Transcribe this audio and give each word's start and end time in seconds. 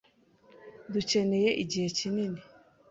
Dukeneye 0.93 1.49
igihe 1.63 1.87
kinini. 1.97 2.41